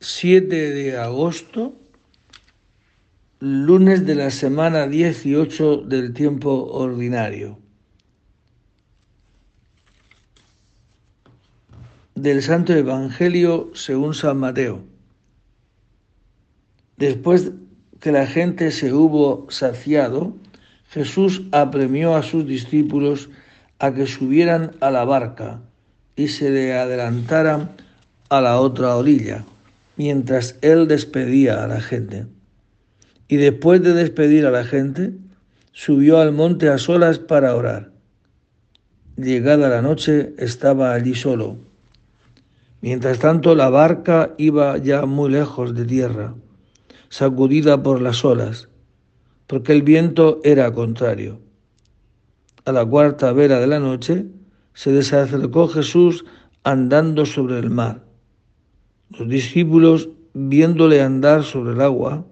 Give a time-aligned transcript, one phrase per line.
[0.00, 1.74] 7 de agosto,
[3.40, 7.58] lunes de la semana 18 del tiempo ordinario.
[12.14, 14.84] Del Santo Evangelio según San Mateo.
[16.98, 17.52] Después
[17.98, 20.36] que la gente se hubo saciado,
[20.90, 23.30] Jesús apremió a sus discípulos
[23.78, 25.62] a que subieran a la barca
[26.16, 27.70] y se le adelantaran
[28.28, 29.46] a la otra orilla
[29.96, 32.26] mientras él despedía a la gente.
[33.28, 35.12] Y después de despedir a la gente,
[35.72, 37.90] subió al monte a solas para orar.
[39.16, 41.56] Llegada la noche, estaba allí solo.
[42.82, 46.34] Mientras tanto, la barca iba ya muy lejos de tierra,
[47.08, 48.68] sacudida por las olas,
[49.46, 51.40] porque el viento era contrario.
[52.64, 54.26] A la cuarta vera de la noche,
[54.74, 56.24] se desacercó Jesús
[56.62, 58.05] andando sobre el mar
[59.10, 62.24] los discípulos, viéndole andar sobre el agua,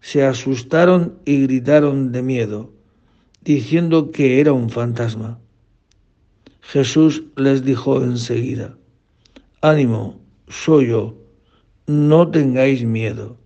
[0.00, 2.72] se asustaron y gritaron de miedo,
[3.42, 5.38] diciendo que era un fantasma.
[6.60, 8.76] Jesús les dijo enseguida,
[9.60, 11.16] ánimo, soy yo,
[11.86, 13.36] no tengáis miedo.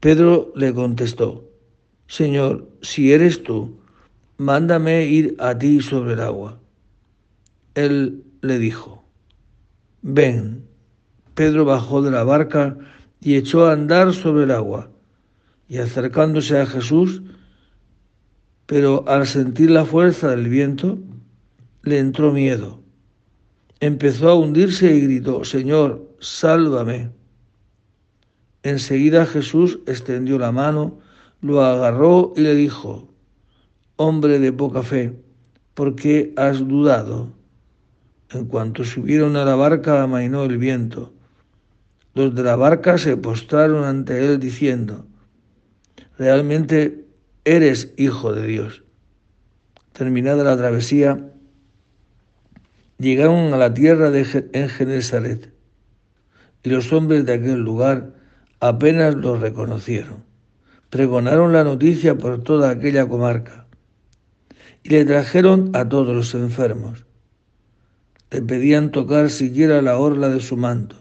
[0.00, 1.44] Pedro le contestó,
[2.06, 3.78] Señor, si eres tú,
[4.36, 6.58] mándame ir a ti sobre el agua.
[7.74, 9.04] Él le dijo,
[10.02, 10.69] ven.
[11.40, 12.76] Pedro bajó de la barca
[13.22, 14.90] y echó a andar sobre el agua.
[15.68, 17.22] Y acercándose a Jesús,
[18.66, 20.98] pero al sentir la fuerza del viento,
[21.82, 22.82] le entró miedo.
[23.80, 27.08] Empezó a hundirse y gritó, Señor, sálvame.
[28.62, 30.98] Enseguida Jesús extendió la mano,
[31.40, 33.08] lo agarró y le dijo,
[33.96, 35.18] Hombre de poca fe,
[35.72, 37.32] ¿por qué has dudado?
[38.28, 41.14] En cuanto subieron a la barca, amainó el viento
[42.14, 45.06] los de la barca se postraron ante él diciendo,
[46.18, 47.04] realmente
[47.44, 48.82] eres hijo de Dios.
[49.92, 51.30] Terminada la travesía,
[52.98, 55.40] llegaron a la tierra de en
[56.62, 58.12] y los hombres de aquel lugar
[58.58, 60.24] apenas los reconocieron.
[60.90, 63.66] Pregonaron la noticia por toda aquella comarca
[64.82, 67.06] y le trajeron a todos los enfermos.
[68.30, 70.96] Le pedían tocar siquiera la orla de su manto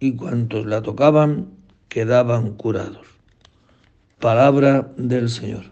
[0.00, 1.48] y cuantos la tocaban
[1.88, 3.06] quedaban curados.
[4.20, 5.64] Palabra del Señor.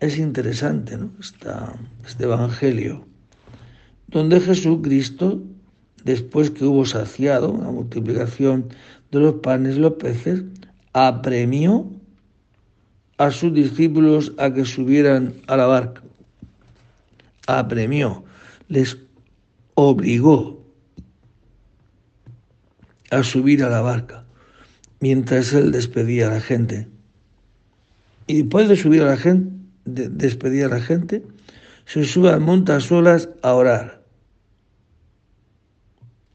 [0.00, 1.10] Es interesante ¿no?
[1.20, 3.06] este Evangelio,
[4.08, 5.42] donde Jesucristo,
[6.04, 8.68] después que hubo saciado la multiplicación
[9.10, 10.42] de los panes y los peces,
[10.92, 11.90] apremió
[13.18, 16.02] a sus discípulos a que subieran a la barca.
[17.46, 18.24] Apremió,
[18.68, 18.98] les
[19.74, 20.61] obligó
[23.12, 24.24] a subir a la barca,
[25.00, 26.88] mientras él despedía a la gente.
[28.26, 29.52] Y después de subir a la gente,
[29.84, 31.22] de despedir a la gente,
[31.84, 34.02] se sube al monte a solas a orar.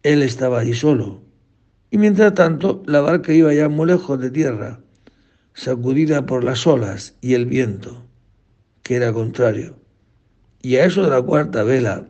[0.04, 1.24] Él estaba allí solo.
[1.90, 4.80] Y mientras tanto, la barca iba ya muy lejos de tierra,
[5.56, 8.06] sacudida por las olas y el viento,
[8.84, 9.80] que era contrario.
[10.62, 12.06] Y a eso de la cuarta vela,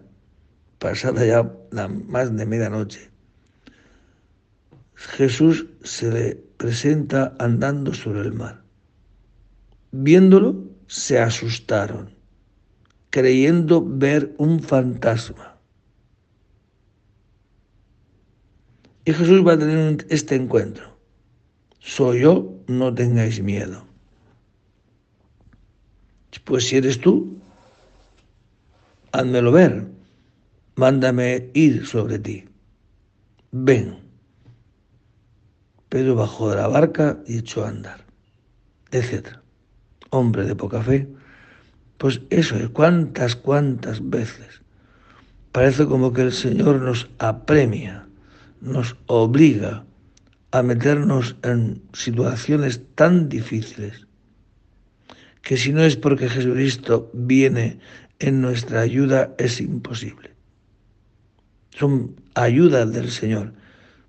[0.79, 3.09] pasada ya la más de medianoche,
[4.97, 8.63] Jesús se le presenta andando sobre el mar.
[9.91, 12.15] Viéndolo, se asustaron,
[13.11, 15.55] creyendo ver un fantasma.
[19.05, 20.97] Y Jesús va a tener este encuentro.
[21.79, 23.85] Soy yo, no tengáis miedo.
[26.43, 27.37] Pues si eres tú,
[29.11, 29.85] házmelo ver.
[30.75, 32.45] Mándame ir sobre ti.
[33.51, 34.06] Ven.
[35.89, 38.05] Pedro bajó de la barca y echó a andar,
[38.91, 39.37] etc.
[40.09, 41.07] Hombre de poca fe,
[41.97, 44.61] pues eso es, cuántas, cuántas veces.
[45.51, 48.07] Parece como que el Señor nos apremia,
[48.61, 49.85] nos obliga
[50.51, 54.07] a meternos en situaciones tan difíciles
[55.41, 57.79] que si no es porque Jesucristo viene
[58.19, 60.31] en nuestra ayuda es imposible.
[61.69, 63.53] Son ayudas del Señor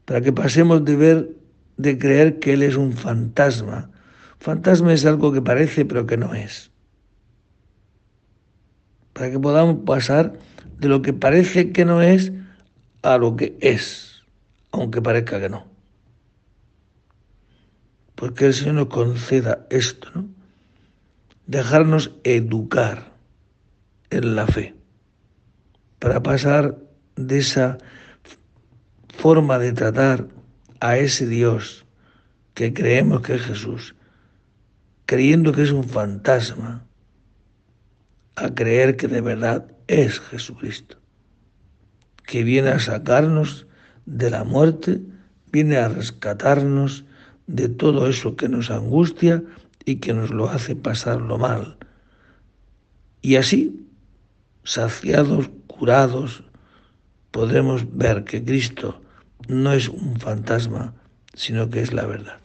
[0.04, 1.37] para que pasemos de ver
[1.78, 3.90] de creer que Él es un fantasma.
[4.38, 6.70] Fantasma es algo que parece pero que no es.
[9.14, 10.34] Para que podamos pasar
[10.78, 12.32] de lo que parece que no es
[13.02, 14.22] a lo que es,
[14.70, 15.66] aunque parezca que no.
[18.14, 20.28] Porque el Señor nos conceda esto, ¿no?
[21.46, 23.12] Dejarnos educar
[24.10, 24.74] en la fe
[25.98, 26.76] para pasar
[27.16, 27.78] de esa
[29.16, 30.28] forma de tratar
[30.80, 31.84] a ese Dios
[32.54, 33.94] que creemos que es Jesús,
[35.06, 36.84] creyendo que es un fantasma,
[38.36, 40.96] a creer que de verdad es Jesucristo,
[42.26, 43.66] que viene a sacarnos
[44.06, 45.00] de la muerte,
[45.50, 47.04] viene a rescatarnos
[47.46, 49.42] de todo eso que nos angustia
[49.84, 51.78] y que nos lo hace pasarlo mal.
[53.22, 53.86] Y así,
[54.64, 56.44] saciados, curados,
[57.30, 59.00] podremos ver que Cristo
[59.48, 60.94] no es un fantasma,
[61.34, 62.38] sino que es la verdad.